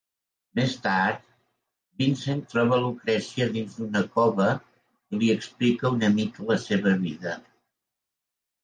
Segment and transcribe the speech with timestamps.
[0.59, 1.27] Més tard,
[2.03, 7.41] Vincent troba Lucrecia dins d'una cova i li explica una mica la seva vida.